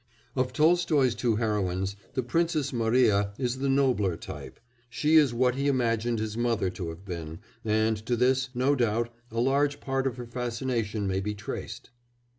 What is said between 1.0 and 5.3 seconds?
two heroines the Princess Mariya is the nobler type; she